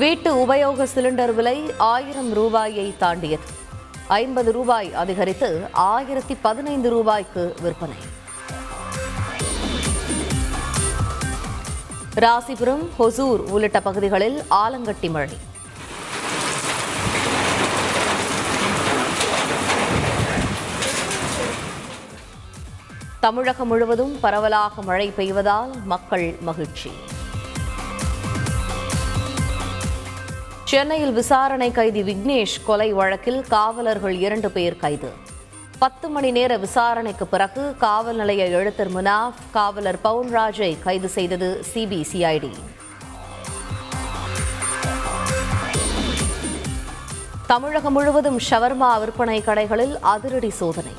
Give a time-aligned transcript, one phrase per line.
[0.00, 3.46] வீட்டு உபயோக சிலிண்டர் விலை ஆயிரம் ரூபாயை தாண்டியது.
[4.06, 7.96] ஐம்பது ரூபாய் அதிகரித்து ஆயிரத்தி பதினைந்து ரூபாய்க்கு விற்பனை.
[12.24, 15.36] ராசிபுரம் ஹொசூர் உள்ளிட்ட பகுதிகளில் ஆலங்கட்டி மழை.
[23.20, 26.90] தமிழகம் முழுவதும் பரவலாக மழை பெய்வதால் மக்கள் மகிழ்ச்சி.
[30.70, 35.10] சென்னையில் விசாரணை கைதி விக்னேஷ் கொலை வழக்கில் காவலர்கள் இரண்டு பேர் கைது.
[35.78, 42.52] பத்து மணி நேர விசாரணைக்கு பிறகு காவல் நிலைய எழுத்தர் முனாஃப் காவலர் பவுன்ராஜை கைது செய்தது சிபிசிஐடி
[47.46, 50.92] தமிழகம் முழுவதும் ஷவர்மா விற்பனை கடைகளில் அதிரடி சோதனை.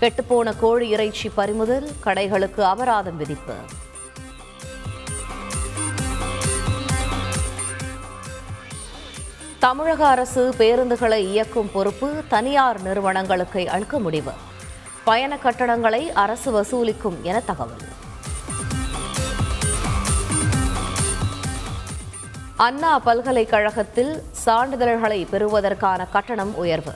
[0.00, 3.54] கெட்டுப்போன கோழி இறைச்சி பறிமுதல் கடைகளுக்கு அபராதம் விதிப்பு.
[9.60, 14.32] தமிழக அரசு பேருந்துகளை இயக்கும் பொறுப்பு தனியார் நிறுவனங்களுக்கு அளிக்க முடிவு.
[15.04, 17.84] பயண கட்டணங்களை அரசு வசூலிக்கும் என தகவல்.
[22.56, 26.94] அண்ணா பல்கலைக்கழகத்தில் சான்றிதழ்களை பெறுவதற்கான கட்டணம் உயர்வு.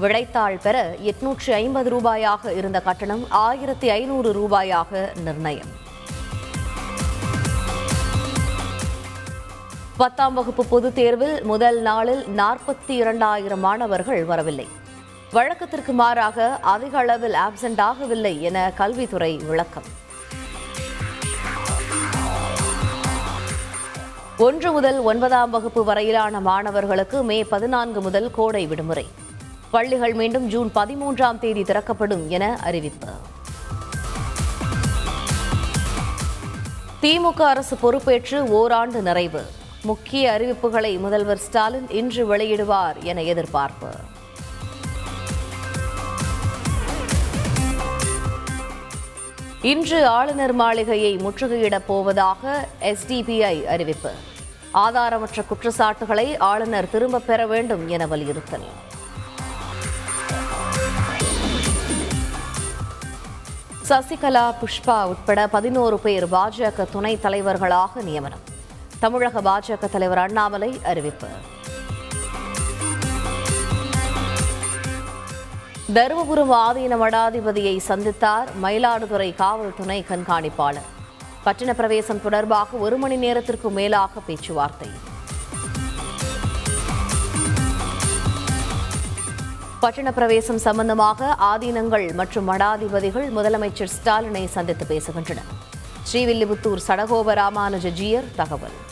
[0.00, 5.88] விடைத்தாள் பெற எட்நூற்றி ஐம்பது ரூபாயாக இருந்த கட்டணம் ஆயிரத்தி ஐநூறு ரூபாயாக நிர்ணயம்.
[10.00, 14.68] பத்தாம் வகுப்பு பொதுத் தேர்வில் முதல் நாளில் நாற்பத்தி இரண்டாயிரம் மாணவர்கள் வரவில்லை.
[15.32, 19.82] வழக்கத்திற்கு மாறாக அதிக அளவில் ஆப்சென்ட் ஆகவில்லை என கல்வித்துறை விளக்கம்.
[24.38, 29.08] ஒன்று முதல் ஒன்பதாம் வகுப்பு வரையிலான மாணவர்களுக்கு மே பதினான்கு முதல் கோடை விடுமுறை.
[29.70, 33.08] பள்ளிகள் மீண்டும் ஜூன் பதிமூன்றாம் தேதி திறக்கப்படும் என அறிவிப்பு.
[37.02, 39.42] திமுக அரசு பொறுப்பேற்று ஓராண்டு நிறைவு.
[39.82, 43.88] முக்கிய அறிவிப்புகளை முதல்வர் ஸ்டாலின் இன்று வெளியிடுவார் என எதிர்பார்ப்பு.
[49.62, 54.10] இன்று ஆளுநர் மாளிகையை முற்றுகையிடப் போவதாக எஸ்டிபிஐ அறிவிப்பு.
[54.74, 58.68] ஆதாரமற்ற குற்றச்சாட்டுகளை ஆளுநர் திரும்பப் பெற வேண்டும் என வலியுறுத்தல்.
[63.88, 68.49] சசிகலா புஷ்பா உட்பட பதினோரு பேர் பாஜக துணைத் தலைவர்களாக நியமனம்.
[69.02, 71.28] தமிழக பாஜக தலைவர் அண்ணாமலை அறிவிப்பு.
[75.94, 80.90] தருமபுரம் ஆதீன மடாதிபதியை சந்தித்தார் மயிலாடுதுறை காவல் துணை கண்காணிப்பாளர்.
[81.44, 84.90] பட்டின பிரவேசம் தொடர்பாக ஒரு மணி நேரத்திற்கு மேலாக பேச்சுவார்த்தை.
[89.82, 95.50] பட்டின பிரவேசம் சம்பந்தமாக ஆதீனங்கள் மற்றும் மடாதிபதிகள் முதலமைச்சர் ஸ்டாலினை சந்தித்து பேசுகின்றனர்.
[96.12, 97.92] ஸ்ரீவில்லிபுத்தூர் சடகோப ராமானுஜ
[98.36, 98.88] தகவல்.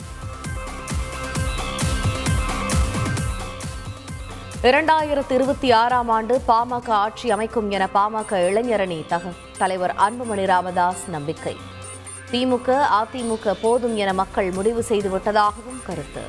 [4.62, 11.56] இரண்டாயிரத்தி இருபத்தி ஆறாம் ஆண்டு பாமக ஆட்சி அமைக்கும் என பாமக இளைஞரணி தக தலைவர் அன்புமணி ராமதாஸ் நம்பிக்கை.
[12.32, 16.20] திமுக அதிமுக போதும் என மக்கள் முடிவு செய்து விட்டதாகவும் கருத்து.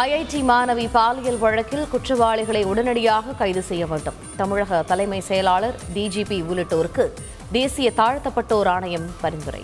[0.00, 4.14] ஐஐடி மாணவி பாலியல் வழக்கில் குற்றவாளிகளை உடனடியாக கைது செய்ய வேண்டும்.
[4.36, 7.12] தமிழக தலைமை செயலாளர் டிஜிபி உள்ளிட்டோருக்கு
[7.52, 9.62] தேசிய தாழ்த்தப்பட்டோர் ஆணையம் பரிந்துரை.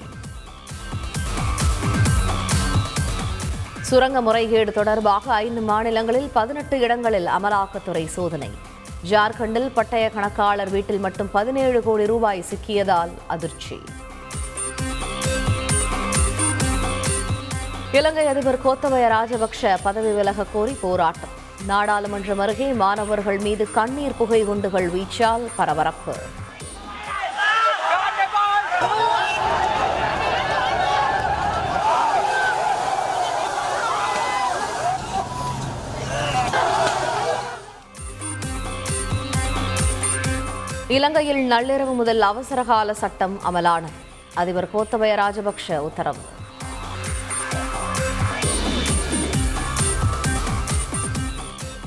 [3.81, 8.51] சுரங்க முறைகேடு தொடர்பாக ஐந்து மாநிலங்களில் பதினெட்டு இடங்களில் அமலாக்கத்துறை சோதனை.
[9.11, 13.81] ஜார்க்கண்டில் பட்டய கணக்காளர் வீட்டில் மட்டும் பதினேழு கோடி ரூபாய் சிக்கியதால் அதிர்ச்சி.
[17.93, 21.31] இலங்கை அதிபர் கோத்தபய ராஜபக்ஷ பதவி விலக கோரி போராட்டம்.
[21.69, 26.15] நாடாளுமன்றம் அருகே மாணவர்கள் மீது கண்ணீர் புகை குண்டுகள் வீச்சால் பரபரப்பு.
[40.89, 44.01] இலங்கையில் நள்ளிரவு முதல் அவசரகால சட்டம் அமலானது.
[44.35, 46.37] அதிபர் கோத்தபய ராஜபக்ஷ உத்தரவு.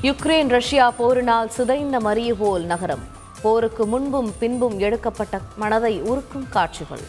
[0.03, 3.03] யுக்ரைன் ரஷ்யா போரினால் சிதைந்த மரியபோல் நகரம்.
[3.41, 7.03] போருக்கு முன்பும் பின்பும் எடுக்கப்பட்ட மனதை உருக்கும் காட்சிகள்.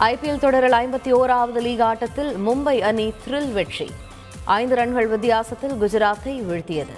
[0.00, 3.90] ஐபிஎல் தொடரில் ஐம்பத்தி ஓராவது லீக் ஆட்டத்தில் மும்பை அணி த்ரில் வெற்றி.
[4.44, 6.96] ஐந்து ரன்கள் வித்தியாசத்தில் குஜராத்தை வீழ்த்தியது.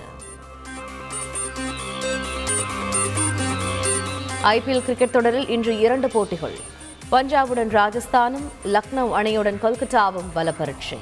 [4.42, 6.76] ஐபிஎல் கிரிக்கெட் தொடரில் இன்று இரண்டு போட்டிகள்.
[7.10, 10.98] பஞ்சாபுடன் ராஜஸ்தானும் லக்னோ அணியுடன் கொல்கத்தாவும் பல பரீட்சை